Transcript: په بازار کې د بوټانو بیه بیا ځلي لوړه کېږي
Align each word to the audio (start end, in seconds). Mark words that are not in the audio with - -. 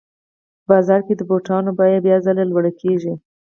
په 0.63 0.65
بازار 0.69 0.99
کې 1.07 1.13
د 1.17 1.21
بوټانو 1.29 1.71
بیه 1.79 1.99
بیا 2.05 2.17
ځلي 2.25 2.43
لوړه 2.47 2.71
کېږي 2.81 3.13